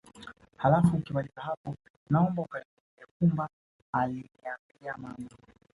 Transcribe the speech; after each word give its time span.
Alafu 0.57 0.95
ukimaliza 0.97 1.41
hapo 1.41 1.75
naomba 2.09 2.43
kaninunulie 2.43 3.05
pumba 3.19 3.49
alinambia 3.93 4.97
mama 4.97 5.29